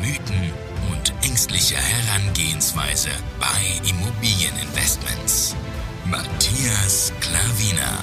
[0.00, 0.48] Mythen
[0.90, 3.46] und ängstliche Herangehensweise bei
[3.86, 5.54] Immobilieninvestments.
[6.10, 7.98] Matthias Klavina.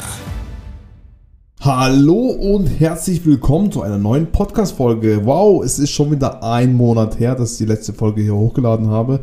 [1.60, 5.22] Hallo und herzlich willkommen zu einer neuen Podcast-Folge.
[5.26, 8.90] Wow, es ist schon wieder ein Monat her, dass ich die letzte Folge hier hochgeladen
[8.90, 9.20] habe.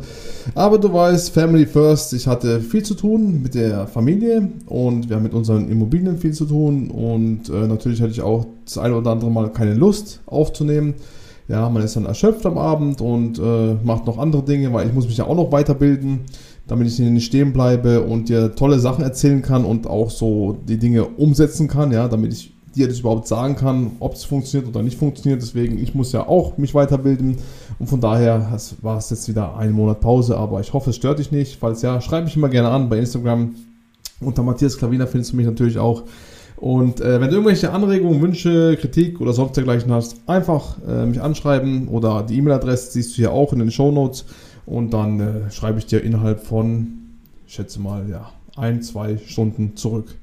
[0.53, 5.15] Aber du weißt, Family First, ich hatte viel zu tun mit der Familie und wir
[5.15, 8.97] haben mit unseren Immobilien viel zu tun und äh, natürlich hatte ich auch das eine
[8.97, 10.95] oder andere Mal keine Lust aufzunehmen.
[11.47, 14.93] Ja, man ist dann erschöpft am Abend und äh, macht noch andere Dinge, weil ich
[14.93, 16.21] muss mich ja auch noch weiterbilden
[16.67, 20.77] damit ich nicht stehen bleibe und dir tolle Sachen erzählen kann und auch so die
[20.77, 24.83] Dinge umsetzen kann, ja, damit ich dir das überhaupt sagen kann, ob es funktioniert oder
[24.83, 25.41] nicht funktioniert.
[25.41, 27.37] Deswegen, ich muss ja auch mich weiterbilden
[27.79, 31.19] und von daher war es jetzt wieder ein Monat Pause, aber ich hoffe, es stört
[31.19, 31.57] dich nicht.
[31.59, 33.55] Falls ja, schreib mich immer gerne an bei Instagram.
[34.19, 36.03] Unter Matthias Klavina findest du mich natürlich auch.
[36.57, 41.21] Und äh, wenn du irgendwelche Anregungen, Wünsche, Kritik oder sonst dergleichen hast, einfach äh, mich
[41.21, 44.25] anschreiben oder die E-Mail-Adresse siehst du hier auch in den Show Notes.
[44.65, 46.87] Und dann äh, schreibe ich dir innerhalb von,
[47.45, 50.15] ich schätze mal, ja, ein, zwei Stunden zurück.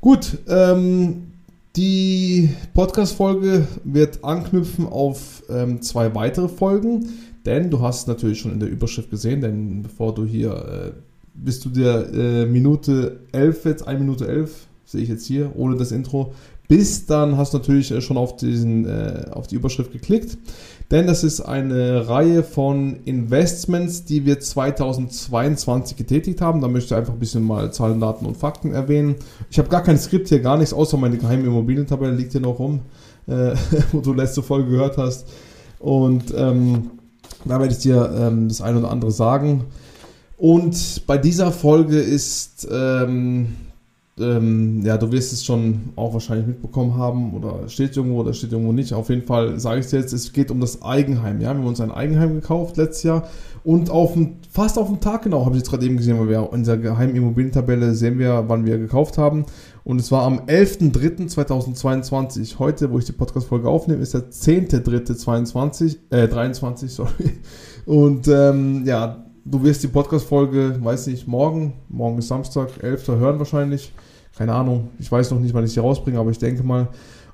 [0.00, 1.28] Gut, ähm,
[1.74, 7.08] die Podcast-Folge wird anknüpfen auf ähm, zwei weitere Folgen,
[7.46, 10.92] denn du hast natürlich schon in der Überschrift gesehen, denn bevor du hier, äh,
[11.34, 15.76] bist du der äh, Minute 11 jetzt, 1 Minute 11, sehe ich jetzt hier, ohne
[15.76, 16.32] das Intro,
[16.68, 20.38] bist, dann hast du natürlich äh, schon auf, diesen, äh, auf die Überschrift geklickt.
[20.90, 26.60] Denn das ist eine Reihe von Investments, die wir 2022 getätigt haben.
[26.60, 29.16] Da möchte ich einfach ein bisschen mal Zahlen, Daten und Fakten erwähnen.
[29.50, 32.58] Ich habe gar kein Skript hier, gar nichts, außer meine geheime Immobilientabelle liegt hier noch
[32.58, 32.80] rum,
[33.26, 33.54] äh,
[33.92, 35.26] wo du letzte Folge gehört hast.
[35.78, 36.90] Und ähm,
[37.44, 39.64] da werde ich dir ähm, das eine oder andere sagen.
[40.36, 43.56] Und bei dieser Folge ist ähm,
[44.20, 48.52] ähm, ja, du wirst es schon auch wahrscheinlich mitbekommen haben oder steht irgendwo oder steht
[48.52, 48.92] irgendwo nicht.
[48.92, 51.40] Auf jeden Fall sage ich dir jetzt, es geht um das Eigenheim.
[51.40, 51.52] Ja?
[51.52, 53.26] Wir haben uns ein Eigenheim gekauft letztes Jahr
[53.64, 56.28] und auf den, fast auf den Tag genau, habe ich jetzt gerade eben gesehen, weil
[56.28, 59.46] wir in der geheimen Immobilientabelle sehen wir, wann wir gekauft haben.
[59.84, 62.58] Und es war am 11.03.2022.
[62.58, 67.10] Heute, wo ich die Podcast-Folge aufnehme, ist der 10.03.22, äh, 23, sorry.
[67.86, 73.08] Und ähm, ja, du wirst die Podcast-Folge, weiß nicht, morgen, morgen ist Samstag, 11.
[73.08, 73.92] hören wahrscheinlich.
[74.36, 76.88] Keine Ahnung, ich weiß noch nicht, wann ich sie rausbringe, aber ich denke mal.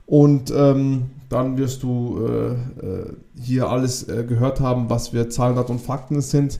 [0.06, 5.54] Und ähm, dann wirst du äh, äh, hier alles äh, gehört haben, was wir Zahlen,
[5.54, 6.58] Daten und Fakten sind.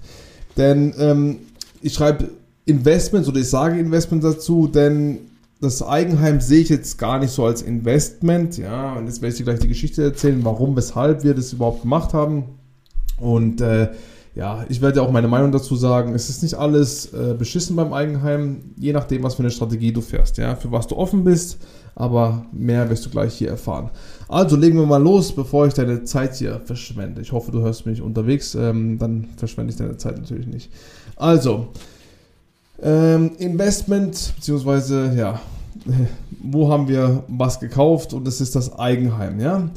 [0.56, 1.38] Denn ähm,
[1.80, 2.28] ich schreibe
[2.66, 5.20] Investments oder ich sage Investment dazu, denn
[5.60, 8.58] das Eigenheim sehe ich jetzt gar nicht so als Investment.
[8.58, 11.82] Ja, und jetzt werde ich dir gleich die Geschichte erzählen, warum, weshalb wir das überhaupt
[11.82, 12.44] gemacht haben.
[13.18, 13.88] Und äh,
[14.38, 16.14] ja, ich werde auch meine Meinung dazu sagen.
[16.14, 20.00] Es ist nicht alles äh, beschissen beim Eigenheim, je nachdem, was für eine Strategie du
[20.00, 21.58] fährst, ja, für was du offen bist,
[21.96, 23.90] aber mehr wirst du gleich hier erfahren.
[24.28, 27.20] Also legen wir mal los, bevor ich deine Zeit hier verschwende.
[27.20, 30.70] Ich hoffe, du hörst mich unterwegs, ähm, dann verschwende ich deine Zeit natürlich nicht.
[31.16, 31.70] Also,
[32.80, 35.40] ähm, Investment, beziehungsweise, ja,
[36.44, 39.68] wo haben wir was gekauft und das ist das Eigenheim, ja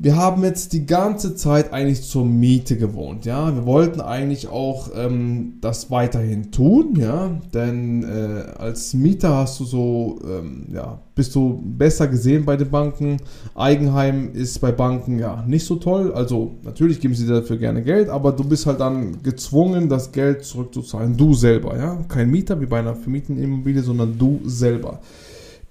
[0.00, 3.52] wir haben jetzt die ganze Zeit eigentlich zur Miete gewohnt, ja.
[3.52, 9.64] Wir wollten eigentlich auch ähm, das weiterhin tun, ja, denn äh, als Mieter hast du
[9.64, 13.16] so, ähm, ja, bist du besser gesehen bei den Banken.
[13.56, 17.82] Eigenheim ist bei Banken ja nicht so toll, also natürlich geben sie dir dafür gerne
[17.82, 21.96] Geld, aber du bist halt dann gezwungen, das Geld zurückzuzahlen, du selber, ja.
[22.08, 25.00] Kein Mieter wie bei einer vermieteten Immobilie, sondern du selber.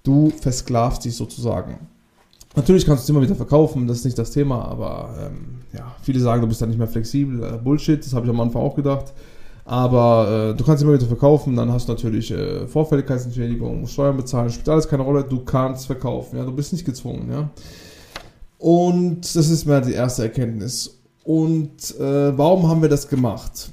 [0.03, 1.79] Du versklavst dich sozusagen.
[2.57, 5.95] Natürlich kannst du es immer wieder verkaufen, das ist nicht das Thema, aber ähm, ja,
[6.01, 7.43] viele sagen, du bist dann nicht mehr flexibel.
[7.43, 9.13] Äh, Bullshit, das habe ich am Anfang auch gedacht.
[9.63, 14.49] Aber äh, du kannst immer wieder verkaufen, dann hast du natürlich äh, Vorfälligkeitsentschädigung, Steuern bezahlen,
[14.49, 17.47] spielt alles keine Rolle, du kannst verkaufen, ja, du bist nicht gezwungen, ja.
[18.57, 20.97] Und das ist mir die erste Erkenntnis.
[21.23, 23.69] Und äh, warum haben wir das gemacht?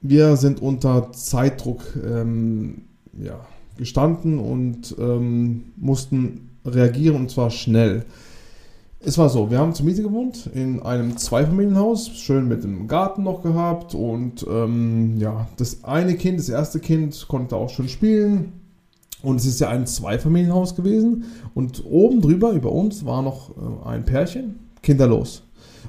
[0.00, 2.84] Wir sind unter Zeitdruck ähm,
[3.20, 3.38] ja,
[3.76, 8.04] gestanden und ähm, mussten reagieren und zwar schnell.
[9.00, 13.22] Es war so, wir haben zur Miete gewohnt in einem Zweifamilienhaus, schön mit dem Garten
[13.22, 18.54] noch gehabt und ähm, ja, das eine Kind, das erste Kind konnte auch schon spielen
[19.22, 21.24] und es ist ja ein Zweifamilienhaus gewesen
[21.54, 25.42] und oben drüber über uns war noch äh, ein Pärchen, kinderlos.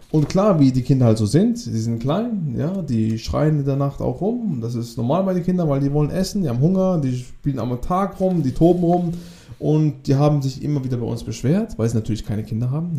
[0.10, 3.66] Und klar, wie die Kinder halt so sind, die sind klein, ja, die schreien in
[3.66, 4.60] der Nacht auch rum.
[4.62, 7.60] Das ist normal bei den Kindern, weil die wollen essen, die haben Hunger, die spielen
[7.60, 9.12] am Tag rum, die toben rum.
[9.60, 12.98] Und die haben sich immer wieder bei uns beschwert, weil sie natürlich keine Kinder haben.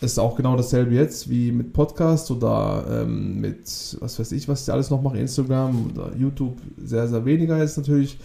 [0.00, 4.48] Das ist auch genau dasselbe jetzt wie mit Podcasts oder ähm, mit, was weiß ich,
[4.48, 8.18] was sie alles noch machen, Instagram oder YouTube, sehr, sehr weniger jetzt natürlich,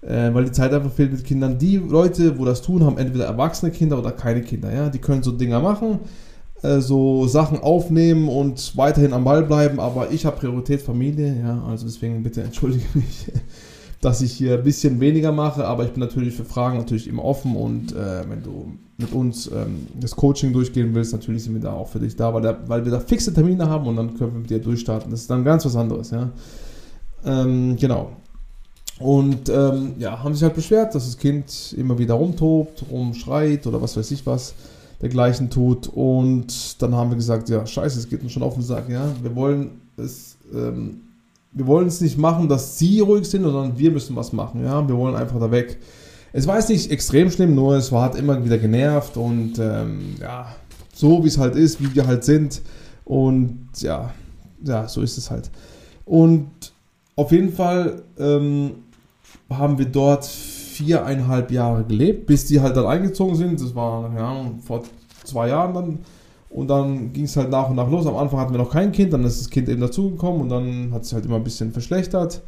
[0.00, 1.58] äh, weil die Zeit einfach fehlt mit Kindern.
[1.58, 4.72] Die Leute, wo das tun, haben entweder erwachsene Kinder oder keine Kinder.
[4.72, 4.88] Ja.
[4.88, 6.00] Die können so Dinger machen
[6.62, 11.64] äh, so Sachen aufnehmen und weiterhin am Ball bleiben, aber ich habe Priorität Familie, ja,
[11.66, 13.32] also deswegen bitte entschuldige mich,
[14.00, 17.24] dass ich hier ein bisschen weniger mache, aber ich bin natürlich für Fragen natürlich immer
[17.24, 21.60] offen und äh, wenn du mit uns ähm, das Coaching durchgehen willst, natürlich sind wir
[21.60, 24.16] da auch für dich da, weil, da, weil wir da fixe Termine haben und dann
[24.16, 25.10] können wir mit dir durchstarten.
[25.10, 26.30] Das ist dann ganz was anderes, ja.
[27.24, 28.12] Ähm, genau.
[28.98, 33.80] Und ähm, ja, haben sich halt beschwert, dass das Kind immer wieder rumtobt, rumschreit oder
[33.80, 34.54] was weiß ich was
[35.00, 35.88] dergleichen tut.
[35.88, 39.10] Und dann haben wir gesagt, ja, scheiße, es geht uns schon auf den Sack, ja.
[39.22, 41.00] Wir wollen es, ähm,
[41.52, 44.86] wir wollen es nicht machen, dass sie ruhig sind, sondern wir müssen was machen, ja.
[44.86, 45.78] Wir wollen einfach da weg.
[46.32, 50.14] Es war jetzt nicht extrem schlimm, nur es war, hat immer wieder genervt und ähm,
[50.20, 50.46] ja,
[50.94, 52.62] so wie es halt ist, wie wir halt sind.
[53.04, 54.12] Und ja,
[54.62, 55.50] ja, so ist es halt.
[56.04, 56.50] Und
[57.16, 58.72] auf jeden Fall ähm,
[59.50, 63.60] haben wir dort viereinhalb Jahre gelebt, bis die halt dann eingezogen sind.
[63.60, 64.84] Das war ja, vor
[65.24, 65.98] zwei Jahren dann.
[66.50, 68.06] Und dann ging es halt nach und nach los.
[68.06, 70.92] Am Anfang hatten wir noch kein Kind, dann ist das Kind eben dazugekommen und dann
[70.92, 72.42] hat es halt immer ein bisschen verschlechtert.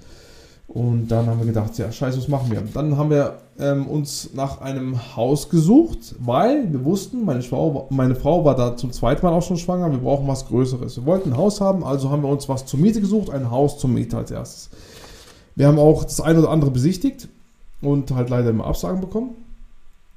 [0.66, 2.62] Und dann haben wir gedacht, ja, scheiße, was machen wir?
[2.74, 8.14] Dann haben wir ähm, uns nach einem Haus gesucht, weil wir wussten, meine Frau, meine
[8.14, 10.96] Frau war da zum zweiten Mal auch schon schwanger, wir brauchen was Größeres.
[10.96, 13.78] Wir wollten ein Haus haben, also haben wir uns was zur Miete gesucht, ein Haus
[13.78, 14.70] zur Miete als erstes.
[15.54, 17.28] Wir haben auch das eine oder andere besichtigt
[17.82, 19.36] und halt leider immer Absagen bekommen.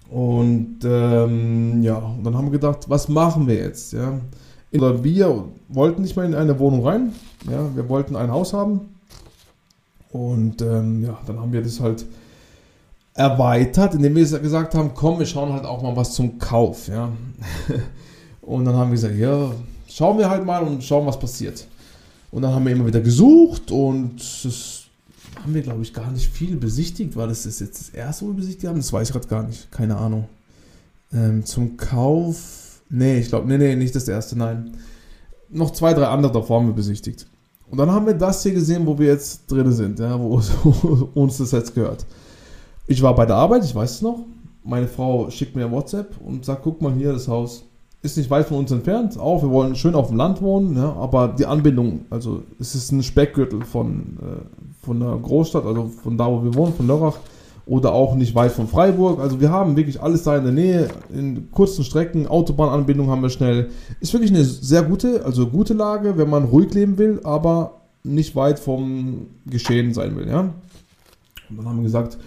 [0.09, 3.93] Und ähm, ja, und dann haben wir gedacht, was machen wir jetzt?
[3.93, 4.19] Ja?
[4.71, 7.13] Wir wollten nicht mehr in eine Wohnung rein,
[7.49, 7.75] ja?
[7.75, 8.81] wir wollten ein Haus haben.
[10.11, 12.05] Und ähm, ja, dann haben wir das halt
[13.13, 16.87] erweitert, indem wir gesagt haben, komm, wir schauen halt auch mal was zum Kauf.
[16.87, 17.11] Ja?
[18.41, 19.51] und dann haben wir gesagt, ja,
[19.89, 21.67] schauen wir halt mal und schauen, was passiert.
[22.31, 24.84] Und dann haben wir immer wieder gesucht und es
[25.45, 27.15] haben wir, glaube ich, gar nicht viel besichtigt.
[27.15, 28.77] War das, das jetzt das erste, wo wir besichtigt haben?
[28.77, 29.71] Das weiß ich gerade gar nicht.
[29.71, 30.25] Keine Ahnung.
[31.13, 32.81] Ähm, zum Kauf.
[32.89, 34.75] Nee, ich glaube, nee, nee, nicht das erste, nein.
[35.49, 37.27] Noch zwei, drei andere davor haben wir besichtigt.
[37.69, 41.09] Und dann haben wir das hier gesehen, wo wir jetzt drin sind, ja, wo, wo
[41.13, 42.07] uns das jetzt gehört.
[42.87, 44.25] Ich war bei der Arbeit, ich weiß es noch.
[44.63, 47.65] Meine Frau schickt mir WhatsApp und sagt, guck mal hier, das Haus
[48.05, 49.19] ist nicht weit von uns entfernt.
[49.19, 52.91] Auch wir wollen schön auf dem Land wohnen, ja, aber die Anbindung, also es ist
[52.91, 57.17] ein Speckgürtel von, äh, von der Großstadt, also von da, wo wir wohnen, von Lörrach,
[57.65, 59.19] oder auch nicht weit von Freiburg.
[59.19, 63.29] Also wir haben wirklich alles da in der Nähe, in kurzen Strecken, Autobahnanbindung haben wir
[63.29, 63.69] schnell.
[63.99, 68.35] Ist wirklich eine sehr gute, also gute Lage, wenn man ruhig leben will, aber nicht
[68.35, 70.53] weit vom Geschehen sein will, ja.
[71.49, 72.17] Und dann haben wir gesagt,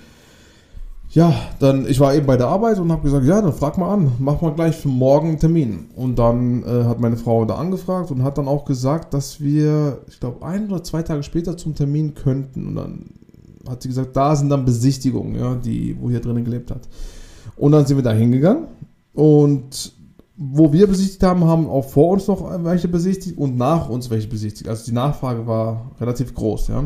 [1.10, 3.92] ja, dann, ich war eben bei der Arbeit und habe gesagt, ja, dann frag mal
[3.92, 5.86] an, mach mal gleich für morgen einen Termin.
[5.96, 10.02] Und dann äh, hat meine Frau da angefragt und hat dann auch gesagt, dass wir,
[10.08, 12.68] ich glaube, ein oder zwei Tage später zum Termin könnten.
[12.68, 13.10] Und dann
[13.68, 16.88] hat sie gesagt, da sind dann Besichtigungen, ja, die, wo hier drinnen gelebt hat.
[17.56, 18.64] Und dann sind wir da hingegangen
[19.14, 19.92] und
[20.36, 24.28] wo wir besichtigt haben, haben auch vor uns noch welche besichtigt und nach uns welche
[24.28, 24.68] besichtigt.
[24.68, 26.84] Also die Nachfrage war relativ groß, ja.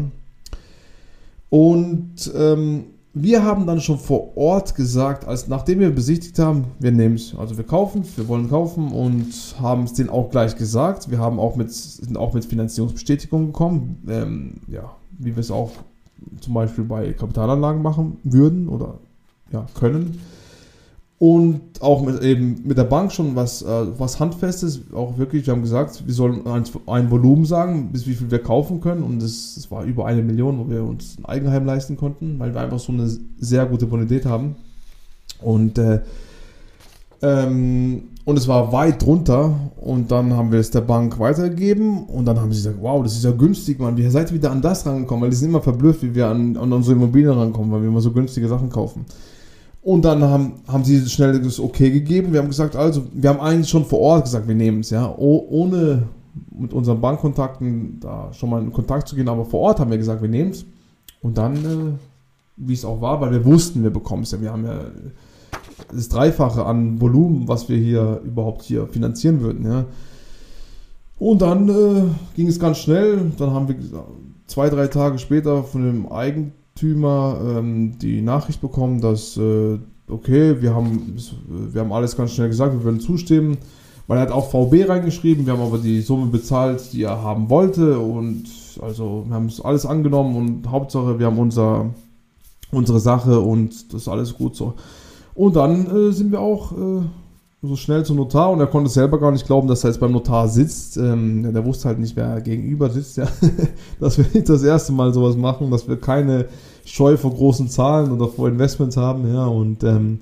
[1.50, 6.92] Und ähm, wir haben dann schon vor Ort gesagt, als nachdem wir besichtigt haben, wir
[6.92, 7.34] nehmen es.
[7.36, 11.10] Also wir kaufen, wir wollen kaufen und haben es denen auch gleich gesagt.
[11.10, 15.72] Wir haben auch mit, sind auch mit Finanzierungsbestätigung gekommen, ähm, ja, wie wir es auch
[16.40, 18.98] zum Beispiel bei Kapitalanlagen machen würden oder
[19.52, 20.18] ja, können
[21.22, 25.52] und auch mit, eben mit der Bank schon was, äh, was Handfestes, auch wirklich, wir
[25.52, 29.04] haben gesagt, wir sollen ein, ein Volumen sagen, bis wie viel wir kaufen können.
[29.04, 32.60] Und das, war über eine Million, wo wir uns ein Eigenheim leisten konnten, weil wir
[32.60, 34.56] einfach so eine sehr gute Bonität haben.
[35.40, 36.00] Und äh,
[37.22, 39.54] ähm, und es war weit drunter.
[39.76, 42.02] Und dann haben wir es der Bank weitergegeben.
[42.02, 44.50] Und dann haben sie gesagt, wow, das ist ja günstig, man, wie seid ihr wieder
[44.50, 47.70] an das rangekommen, weil die sind immer verblüfft, wie wir an, an unsere Immobilien rankommen,
[47.70, 49.06] weil wir immer so günstige Sachen kaufen.
[49.82, 52.32] Und dann haben, haben sie schnell das Okay gegeben.
[52.32, 55.12] Wir haben gesagt, also, wir haben eigentlich schon vor Ort gesagt, wir nehmen es, ja.
[55.18, 56.04] Oh, ohne
[56.56, 59.98] mit unseren Bankkontakten da schon mal in Kontakt zu gehen, aber vor Ort haben wir
[59.98, 60.64] gesagt, wir nehmen es.
[61.20, 61.98] Und dann, äh,
[62.56, 64.40] wie es auch war, weil wir wussten, wir bekommen es ja.
[64.40, 64.80] Wir haben ja
[65.92, 69.84] das Dreifache an Volumen, was wir hier überhaupt hier finanzieren würden, ja.
[71.18, 72.02] Und dann äh,
[72.34, 73.32] ging es ganz schnell.
[73.36, 73.76] Dann haben wir
[74.46, 80.60] zwei, drei Tage später von dem Eigentümer Eigentümer ähm, die Nachricht bekommen, dass, äh, okay,
[80.60, 81.16] wir haben,
[81.48, 83.58] wir haben alles ganz schnell gesagt, wir würden zustimmen.
[84.08, 87.48] Weil er hat auch VB reingeschrieben, wir haben aber die Summe bezahlt, die er haben
[87.48, 88.44] wollte und
[88.80, 91.90] also wir haben es alles angenommen und Hauptsache wir haben unser,
[92.72, 94.74] unsere Sache und das ist alles gut so.
[95.34, 97.02] Und dann äh, sind wir auch äh,
[97.64, 100.10] so schnell zum Notar und er konnte selber gar nicht glauben, dass er jetzt beim
[100.10, 100.96] Notar sitzt.
[100.96, 103.28] Ähm, der wusste halt nicht, wer gegenüber sitzt, ja.
[104.00, 106.48] dass wir nicht das erste Mal sowas machen, dass wir keine
[106.84, 109.46] Scheu vor großen Zahlen oder vor Investments haben, ja.
[109.46, 110.18] Und ähm,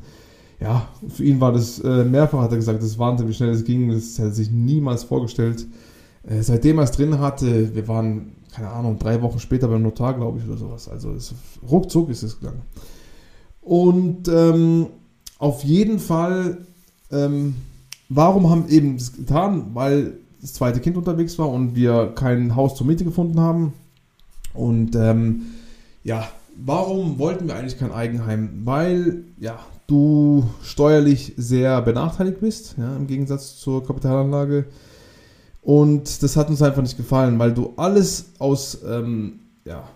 [0.60, 3.64] ja, für ihn war das äh, mehrfach, hat er gesagt, das Wahnsinn, wie schnell es
[3.64, 3.90] ging.
[3.90, 5.66] Das hätte er sich niemals vorgestellt.
[6.28, 10.12] Äh, seitdem er es drin hatte, wir waren, keine Ahnung, drei Wochen später beim Notar,
[10.12, 10.90] glaube ich, oder sowas.
[10.90, 11.34] Also es,
[11.66, 12.62] ruckzuck ist es gegangen.
[13.62, 14.88] Und ähm,
[15.38, 16.66] auf jeden Fall,
[17.10, 17.54] ähm,
[18.08, 19.70] warum haben eben das getan?
[19.74, 23.72] Weil das zweite Kind unterwegs war und wir kein Haus zur Miete gefunden haben.
[24.54, 25.42] Und ähm,
[26.02, 26.26] ja,
[26.56, 28.62] warum wollten wir eigentlich kein Eigenheim?
[28.64, 34.66] Weil, ja, du steuerlich sehr benachteiligt bist, ja, im Gegensatz zur Kapitalanlage.
[35.62, 39.88] Und das hat uns einfach nicht gefallen, weil du alles aus, ähm, ja,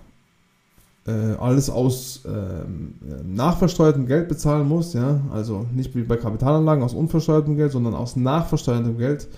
[1.06, 2.94] äh, alles aus ähm,
[3.26, 8.16] nachversteuertem Geld bezahlen musst, ja, also nicht wie bei Kapitalanlagen aus unversteuertem Geld, sondern aus
[8.16, 9.28] nachversteuertem Geld.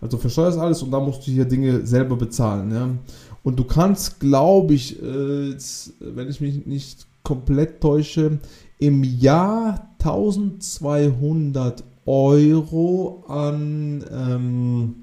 [0.00, 2.88] Also versteuerst alles und da musst du hier Dinge selber bezahlen, ja.
[3.42, 5.56] Und du kannst, glaube ich, äh,
[6.00, 8.38] wenn ich mich nicht komplett täusche,
[8.78, 14.94] im Jahr 1200 Euro an ähm,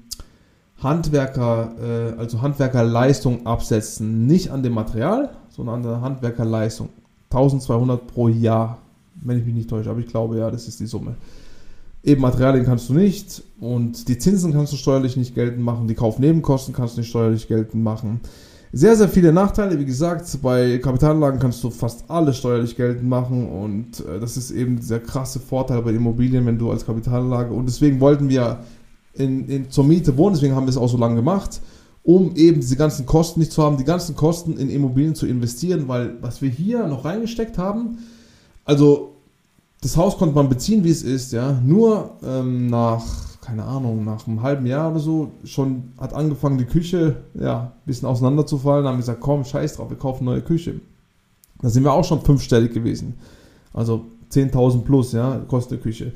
[0.82, 4.26] Handwerker, äh, also Handwerkerleistung absetzen.
[4.26, 6.88] Nicht an dem Material, sondern an der Handwerkerleistung.
[7.30, 8.78] 1200 pro Jahr,
[9.22, 11.14] wenn ich mich nicht täusche, aber ich glaube ja, das ist die Summe.
[12.02, 15.94] Eben Materialien kannst du nicht und die Zinsen kannst du steuerlich nicht geltend machen, die
[15.94, 18.20] Kaufnebenkosten kannst du nicht steuerlich geltend machen.
[18.72, 19.78] Sehr, sehr viele Nachteile.
[19.78, 24.50] Wie gesagt, bei Kapitalanlagen kannst du fast alles steuerlich geltend machen und äh, das ist
[24.50, 28.58] eben der krasse Vorteil bei Immobilien, wenn du als Kapitalanlage und deswegen wollten wir
[29.14, 31.60] in, in, zur Miete wohnen, deswegen haben wir es auch so lange gemacht,
[32.04, 35.88] um eben diese ganzen Kosten nicht zu haben, die ganzen Kosten in Immobilien zu investieren,
[35.88, 37.98] weil was wir hier noch reingesteckt haben,
[38.64, 39.16] also
[39.80, 43.02] das Haus konnte man beziehen, wie es ist, ja, nur ähm, nach
[43.44, 47.86] keine Ahnung, nach einem halben Jahr oder so, schon hat angefangen, die Küche, ja, ein
[47.86, 48.86] bisschen auseinanderzufallen.
[48.86, 50.80] Haben gesagt, komm, scheiß drauf, wir kaufen neue Küche.
[51.60, 53.14] Da sind wir auch schon fünfstellig gewesen.
[53.72, 56.12] Also 10.000 plus, ja, kostet Küche.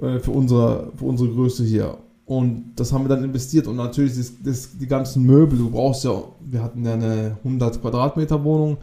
[0.00, 1.96] Äh, für, unsere, für unsere Größe hier.
[2.28, 3.66] Und das haben wir dann investiert.
[3.66, 7.80] Und natürlich das, das, die ganzen Möbel, du brauchst ja, wir hatten ja eine 100
[7.80, 8.76] Quadratmeter Wohnung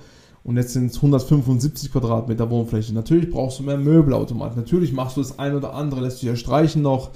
[0.43, 2.91] und jetzt sind es 175 Quadratmeter Wohnfläche.
[2.91, 4.57] Natürlich brauchst du mehr Möbelautomat.
[4.57, 7.11] Natürlich machst du das ein oder andere, lässt du ja streichen noch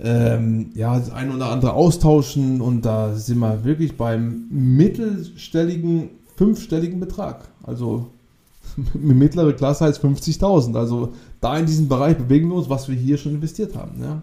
[0.00, 6.98] ähm, ja, das eine oder andere austauschen und da sind wir wirklich beim mittelstelligen, fünfstelligen
[6.98, 7.44] Betrag.
[7.62, 8.08] Also
[8.94, 10.76] mittlere Klasse heißt 50.000.
[10.76, 14.02] Also da in diesem Bereich bewegen wir uns, was wir hier schon investiert haben.
[14.02, 14.22] Ja?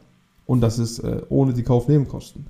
[0.50, 2.48] Und das ist äh, ohne die Kaufnebenkosten.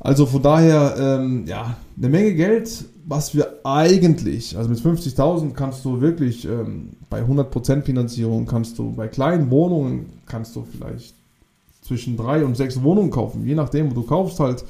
[0.00, 5.84] Also von daher, ähm, ja, eine Menge Geld, was wir eigentlich, also mit 50.000 kannst
[5.84, 11.14] du wirklich ähm, bei 100% Finanzierung, kannst du bei kleinen Wohnungen, kannst du vielleicht
[11.82, 14.64] zwischen drei und sechs Wohnungen kaufen, je nachdem, wo du kaufst halt.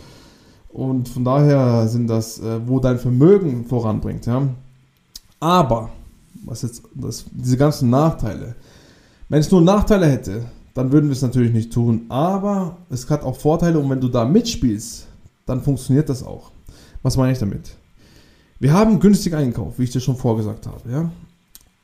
[0.69, 4.27] Und von daher sind das, äh, wo dein Vermögen voranbringt.
[4.27, 4.47] Ja.
[5.41, 5.89] Aber,
[6.45, 8.57] was jetzt, das, diese ganzen Nachteile,
[9.31, 12.07] wenn es nur Nachteile hätte, dann würden wir es natürlich nicht tun.
[12.09, 15.07] Aber es hat auch Vorteile und wenn du da mitspielst,
[15.47, 16.51] dann funktioniert das auch.
[17.03, 17.77] Was meine ich damit?
[18.59, 20.91] Wir haben günstig eingekauft, wie ich dir schon vorgesagt habe.
[20.91, 21.11] Ja?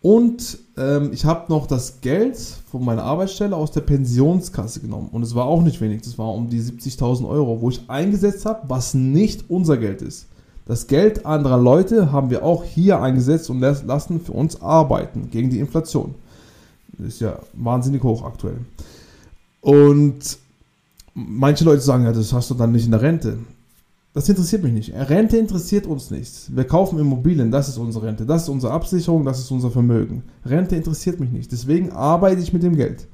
[0.02, 5.08] Und ähm, ich habe noch das Geld von meiner Arbeitsstelle aus der Pensionskasse genommen.
[5.10, 6.02] Und es war auch nicht wenig.
[6.02, 10.28] Das war um die 70.000 Euro, wo ich eingesetzt habe, was nicht unser Geld ist.
[10.66, 15.48] Das Geld anderer Leute haben wir auch hier eingesetzt und lassen für uns arbeiten gegen
[15.48, 16.14] die Inflation.
[16.98, 18.58] Ist ja wahnsinnig hoch aktuell.
[19.60, 20.38] Und
[21.14, 23.38] manche Leute sagen, ja, das hast du dann nicht in der Rente.
[24.14, 24.94] Das interessiert mich nicht.
[24.94, 26.54] Rente interessiert uns nicht.
[26.54, 30.22] Wir kaufen Immobilien, das ist unsere Rente, das ist unsere Absicherung, das ist unser Vermögen.
[30.46, 31.52] Rente interessiert mich nicht.
[31.52, 33.06] Deswegen arbeite ich mit dem Geld.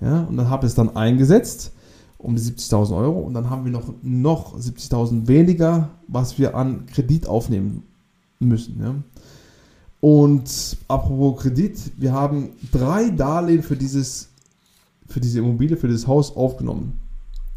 [0.00, 1.72] Ja, und dann habe ich es dann eingesetzt
[2.18, 6.86] um die 70.000 Euro und dann haben wir noch, noch 70.000 weniger, was wir an
[6.86, 7.84] Kredit aufnehmen
[8.40, 8.80] müssen.
[8.80, 8.94] Ja.
[10.00, 14.28] Und apropos Kredit, wir haben drei Darlehen für, dieses,
[15.06, 17.00] für diese Immobilie, für dieses Haus aufgenommen.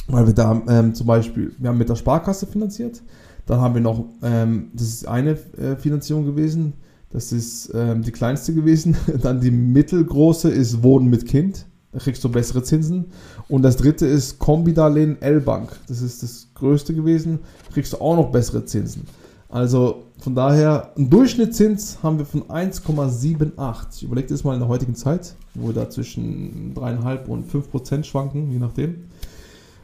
[0.08, 3.02] Weil wir da ähm, zum Beispiel, wir haben mit der Sparkasse finanziert,
[3.46, 6.74] dann haben wir noch, ähm, das ist eine äh, Finanzierung gewesen,
[7.12, 12.24] das ist ähm, die kleinste gewesen, dann die mittelgroße ist Wohnen mit Kind, da kriegst
[12.24, 13.06] du bessere Zinsen.
[13.48, 17.40] Und das dritte ist Kombidarlehen L-Bank, das ist das größte gewesen,
[17.74, 19.04] kriegst du auch noch bessere Zinsen.
[19.52, 24.06] Also von daher, ein Durchschnittszins haben wir von 1,78.
[24.06, 28.08] Überlegt es mal in der heutigen Zeit, wo wir da zwischen 3,5 und 5 Prozent
[28.08, 29.04] schwanken, je nachdem.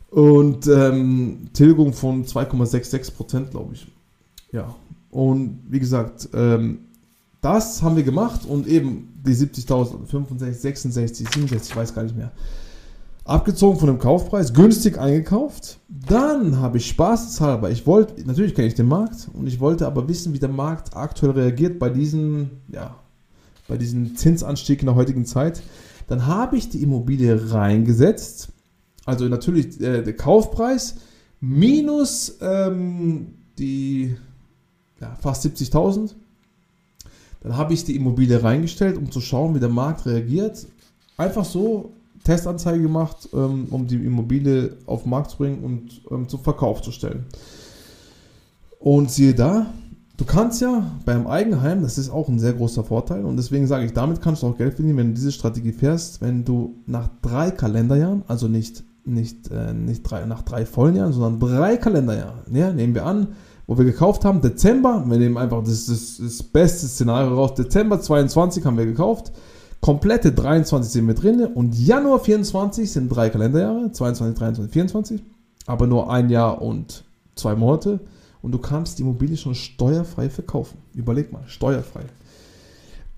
[0.10, 3.88] Und ähm, Tilgung von 2,66 Prozent, glaube ich.
[4.54, 4.74] Ja.
[5.12, 6.80] Und wie gesagt, ähm,
[7.42, 12.16] das haben wir gemacht und eben die 70.000, 65, 66, 67, ich weiß gar nicht
[12.16, 12.32] mehr.
[13.28, 15.80] Abgezogen von dem Kaufpreis, günstig eingekauft.
[15.90, 20.08] Dann habe ich spaßeshalber, ich wollte, natürlich kenne ich den Markt und ich wollte aber
[20.08, 22.96] wissen, wie der Markt aktuell reagiert bei diesem, ja,
[23.68, 25.62] bei diesem Zinsanstieg in der heutigen Zeit.
[26.08, 28.48] Dann habe ich die Immobilie reingesetzt.
[29.06, 30.96] Also natürlich äh, der Kaufpreis
[31.42, 34.16] minus ähm, die
[35.02, 36.14] ja, fast 70.000.
[37.42, 40.66] Dann habe ich die Immobilie reingestellt, um zu schauen, wie der Markt reagiert.
[41.18, 41.94] Einfach so
[42.24, 46.82] Testanzeige gemacht, ähm, um die Immobilie auf den Markt zu bringen und ähm, zum Verkauf
[46.82, 47.26] zu stellen.
[48.80, 49.68] Und siehe da,
[50.18, 53.86] du kannst ja beim Eigenheim, das ist auch ein sehr großer Vorteil und deswegen sage
[53.86, 57.10] ich, damit kannst du auch Geld verdienen, wenn du diese Strategie fährst, wenn du nach
[57.22, 62.54] drei Kalenderjahren, also nicht, nicht, äh, nicht drei, nach drei vollen Jahren, sondern drei Kalenderjahren,
[62.54, 63.30] ja, nehmen wir an,
[63.68, 68.00] wo wir gekauft haben, Dezember, wir nehmen einfach das, das, das beste Szenario raus, Dezember
[68.00, 69.32] 22 haben wir gekauft,
[69.82, 75.24] Komplette 23 sind mit drin und Januar 24 sind drei Kalenderjahre, 22, 23, 24,
[75.66, 77.04] aber nur ein Jahr und
[77.36, 78.00] zwei Monate
[78.42, 80.78] und du kannst die Immobilie schon steuerfrei verkaufen.
[80.94, 82.02] Überleg mal, steuerfrei.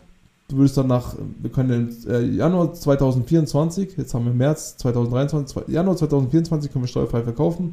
[0.49, 5.69] du würdest dann nach, wir können im äh, Januar 2024, jetzt haben wir März 2023,
[5.69, 7.73] Januar 2024 können wir steuerfrei verkaufen,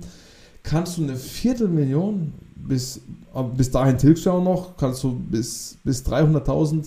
[0.64, 3.02] kannst du eine Viertelmillion bis,
[3.58, 6.86] bis dahin tilgst du auch noch, kannst du bis, bis 300.000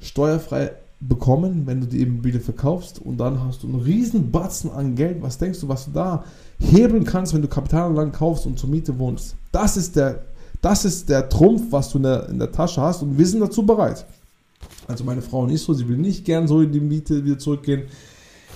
[0.00, 4.94] steuerfrei bekommen, wenn du die Immobilie verkaufst und dann hast du einen riesen Batzen an
[4.94, 5.22] Geld.
[5.22, 6.24] Was denkst du, was du da
[6.58, 9.34] hebeln kannst, wenn du Kapitalanlagen kaufst und zur Miete wohnst?
[9.50, 10.26] Das ist der,
[10.60, 13.40] das ist der Trumpf, was du in der, in der Tasche hast und wir sind
[13.40, 14.04] dazu bereit.
[14.86, 17.84] Also meine Frau nicht so, sie will nicht gern so in die Miete wieder zurückgehen.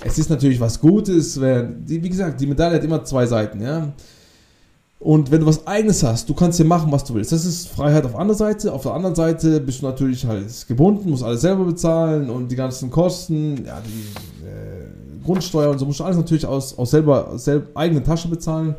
[0.02, 3.92] Es ist natürlich was Gutes, wenn, wie gesagt, die Medaille hat immer zwei Seiten, ja.
[5.04, 7.30] Und wenn du was Eigenes hast, du kannst hier machen, was du willst.
[7.30, 8.72] Das ist Freiheit auf einer Seite.
[8.72, 12.56] Auf der anderen Seite bist du natürlich halt gebunden, musst alles selber bezahlen und die
[12.56, 17.28] ganzen Kosten, ja, die äh, Grundsteuer und so musst du alles natürlich aus, aus selber,
[17.32, 18.76] aus selber eigenen Tasche bezahlen.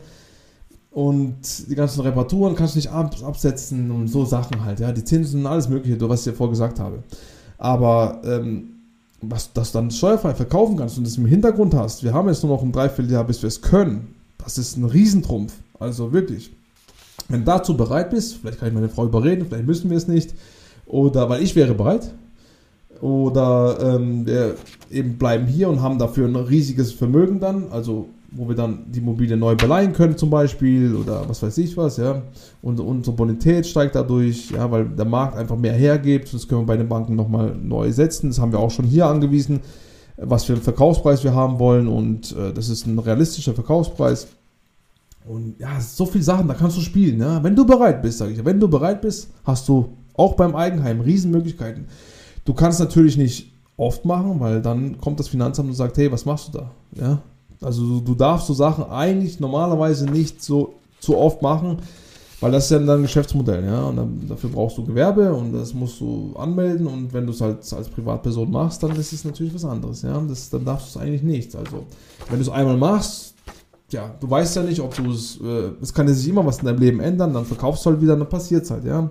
[0.90, 4.92] Und die ganzen Reparaturen kannst du nicht ab, absetzen und so Sachen halt, ja.
[4.92, 7.04] Die Zinsen, alles Mögliche, was ich dir vorher gesagt habe.
[7.60, 8.70] Aber ähm,
[9.22, 12.56] was das dann steuerfrei verkaufen kannst und das im Hintergrund hast, wir haben jetzt nur
[12.56, 14.15] noch ein Dreivierteljahr, bis wir es können.
[14.46, 15.54] Das ist ein Riesentrumpf.
[15.80, 16.52] Also wirklich.
[17.28, 20.08] Wenn du dazu bereit bist, vielleicht kann ich meine Frau überreden, vielleicht müssen wir es
[20.08, 20.34] nicht,
[20.86, 22.14] oder weil ich wäre bereit,
[23.02, 24.56] oder ähm, wir
[24.92, 29.00] eben bleiben hier und haben dafür ein riesiges Vermögen dann, also wo wir dann die
[29.00, 32.22] Immobilie neu beleihen können zum Beispiel oder was weiß ich was, ja.
[32.62, 36.34] Und unsere Bonität steigt dadurch, ja, weil der Markt einfach mehr hergibt.
[36.34, 38.30] Das können wir bei den Banken nochmal neu setzen.
[38.30, 39.62] Das haben wir auch schon hier angewiesen,
[40.18, 44.28] was für einen Verkaufspreis wir haben wollen und äh, das ist ein realistischer Verkaufspreis.
[45.28, 47.20] Und ja, so viele Sachen, da kannst du spielen.
[47.20, 47.42] Ja?
[47.44, 48.46] Wenn du bereit bist, sage ich.
[48.46, 51.88] Wenn du bereit bist, hast du auch beim Eigenheim Riesenmöglichkeiten.
[52.46, 56.26] Du kannst natürlich nicht oft machen, weil dann kommt das Finanzamt und sagt, hey, was
[56.26, 56.72] machst du da?
[56.94, 57.22] Ja,
[57.62, 61.78] also du, darfst so Sachen eigentlich normalerweise nicht so zu oft machen,
[62.40, 63.84] weil das ist ja dann ein Geschäftsmodell, ja.
[63.84, 67.42] Und dann, dafür brauchst du Gewerbe und das musst du anmelden und wenn du es
[67.42, 70.22] halt als Privatperson machst, dann ist es natürlich was anderes, ja.
[70.28, 71.56] Das, dann darfst du es eigentlich nicht.
[71.56, 71.84] Also
[72.30, 73.35] wenn du es einmal machst,
[73.96, 76.60] ja, du weißt ja nicht, ob du es, äh, es kann ja sich immer was
[76.60, 79.10] in deinem Leben ändern, dann verkaufst du halt wieder, dann passiert es halt, ja.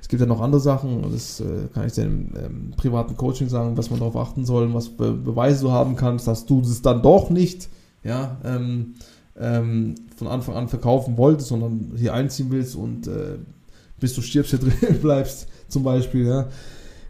[0.00, 3.48] Es gibt ja noch andere Sachen, das äh, kann ich dir im ähm, privaten Coaching
[3.48, 6.82] sagen, was man darauf achten soll, was Be Beweise du haben kannst, dass du es
[6.82, 7.70] dann doch nicht,
[8.04, 8.94] ja, ähm,
[9.38, 13.38] ähm, von Anfang an verkaufen wolltest, sondern hier einziehen willst und äh,
[13.98, 16.48] bis du stirbst hier drin bleibst, zum Beispiel, ja.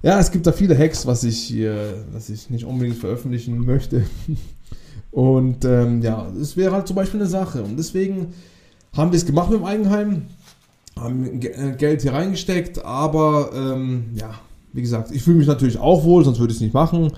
[0.03, 4.05] Ja, es gibt da viele Hacks, was ich hier, was ich nicht unbedingt veröffentlichen möchte.
[5.17, 7.63] Und ähm, ja, es wäre halt zum Beispiel eine Sache.
[7.63, 8.35] Und deswegen
[8.95, 10.27] haben wir es gemacht mit dem Eigenheim,
[10.95, 14.35] haben äh, Geld hier reingesteckt, aber ähm, ja,
[14.75, 17.13] wie gesagt, ich fühle mich natürlich auch wohl, sonst würde ich es nicht machen.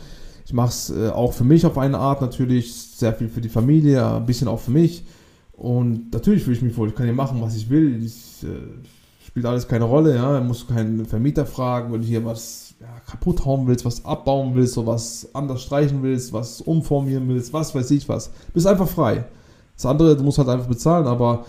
[0.47, 3.49] Ich mache es äh, auch für mich auf eine Art natürlich, sehr viel für die
[3.49, 5.05] Familie, ein bisschen auch für mich.
[5.51, 8.01] Und natürlich fühle ich mich wohl, ich kann hier machen, was ich will.
[8.05, 10.39] Ich, äh, spielt alles keine Rolle, ja.
[10.39, 14.55] Ich muss keinen Vermieter fragen, wenn du hier was ja, kaputt hauen willst, was abbauen
[14.55, 18.31] willst, oder was anders streichen willst, was umformieren willst, was weiß ich was.
[18.53, 19.25] Bist einfach frei.
[19.77, 21.45] Das andere, du musst halt einfach bezahlen, aber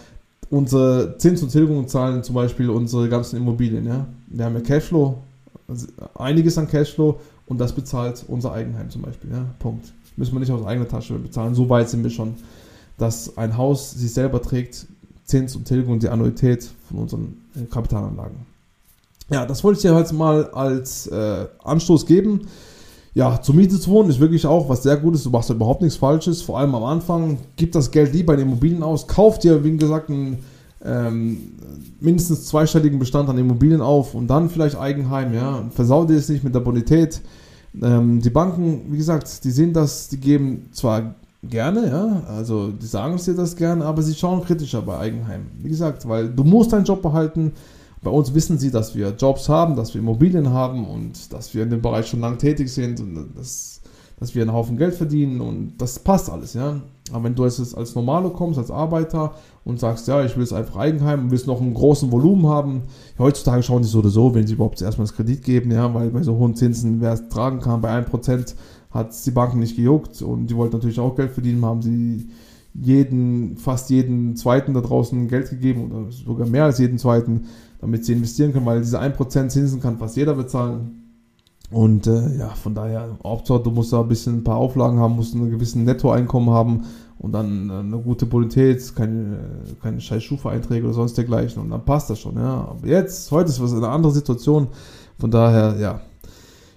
[0.50, 4.08] unsere Zins- und Tilgungen zahlen zum Beispiel unsere ganzen Immobilien, ja.
[4.28, 5.18] Wir haben ja Cashflow,
[5.68, 9.46] also einiges an Cashflow und das bezahlt unser Eigenheim zum Beispiel, ja.
[9.60, 9.94] Punkt.
[10.15, 11.56] Müssen wir nicht aus eigener Tasche bezahlen.
[11.56, 12.36] So weit sind wir schon,
[12.98, 14.86] dass ein Haus sich selber trägt,
[15.24, 17.38] Zins und Tilgung die Annuität von unseren
[17.72, 18.36] Kapitalanlagen.
[19.30, 22.42] Ja, das wollte ich dir heute mal als äh, Anstoß geben.
[23.13, 25.24] Ja, zur Miete zu wohnen ist wirklich auch was sehr Gutes.
[25.24, 26.42] Du machst überhaupt nichts Falsches.
[26.42, 27.38] Vor allem am Anfang.
[27.56, 29.08] Gib das Geld lieber in Immobilien aus.
[29.08, 30.39] Kauf dir, wie gesagt, einen
[30.84, 31.54] ähm,
[32.00, 35.34] mindestens zweistelligen Bestand an Immobilien auf und dann vielleicht Eigenheim.
[35.34, 37.22] Ja, versau dir es nicht mit der Bonität.
[37.82, 42.86] Ähm, die Banken, wie gesagt, die sehen das, die geben zwar gerne, ja, also die
[42.86, 45.48] sagen es dir das gerne, aber sie schauen kritischer bei Eigenheim.
[45.62, 47.54] Wie gesagt, weil du musst deinen Job behalten.
[48.02, 51.64] Bei uns wissen sie, dass wir Jobs haben, dass wir Immobilien haben und dass wir
[51.64, 53.82] in dem Bereich schon lange tätig sind und dass,
[54.20, 56.82] dass wir einen Haufen Geld verdienen und das passt alles, ja.
[57.12, 59.34] Aber wenn du jetzt als Normalo kommst, als Arbeiter
[59.66, 62.84] und sagst, ja, ich will es einfach Eigenheim und willst noch einen großen Volumen haben,
[63.18, 66.12] heutzutage schauen sie so oder so, wenn sie überhaupt erstmal das Kredit geben, ja, weil
[66.12, 68.54] bei so hohen Zinsen, wer es tragen kann, bei 1%
[68.92, 72.28] hat es die Banken nicht gejuckt und die wollten natürlich auch Geld verdienen, haben sie
[72.74, 77.48] jeden, fast jeden zweiten da draußen Geld gegeben oder sogar mehr als jeden zweiten
[77.80, 81.00] damit sie investieren können, weil diese 1% Zinsen kann fast jeder bezahlen.
[81.72, 85.15] Und äh, ja, von daher, Hauptsache, du musst da ein bisschen ein paar Auflagen haben,
[85.15, 86.86] musst ein gewissen Nettoeinkommen haben
[87.20, 89.38] und dann äh, eine gute Bonität, keine,
[89.82, 92.68] keine scheiß Schufa-Einträge oder sonst dergleichen und dann passt das schon, ja.
[92.70, 94.68] Aber jetzt, heute ist was eine andere Situation,
[95.20, 96.02] von daher, ja,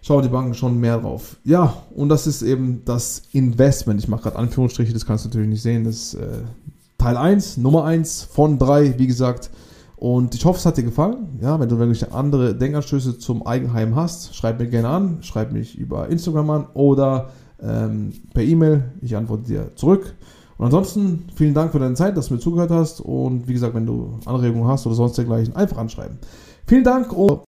[0.03, 1.37] schauen die Banken schon mehr drauf.
[1.45, 4.01] Ja, und das ist eben das Investment.
[4.01, 6.27] Ich mache gerade Anführungsstriche, das kannst du natürlich nicht sehen, das ist äh,
[6.99, 9.51] Teil 1, Nummer 1 von 3, wie gesagt,
[10.03, 11.38] und ich hoffe, es hat dir gefallen.
[11.41, 15.79] Ja, wenn du irgendwelche andere Denkanstöße zum Eigenheim hast, schreib mir gerne an, schreib mich
[15.79, 17.29] über Instagram an oder
[17.62, 18.83] ähm, per E-Mail.
[19.01, 20.12] Ich antworte dir zurück.
[20.59, 23.01] Und ansonsten vielen Dank für deine Zeit, dass du mir zugehört hast.
[23.01, 26.19] Und wie gesagt, wenn du Anregungen hast oder sonst dergleichen, einfach anschreiben.
[26.67, 27.41] Vielen Dank und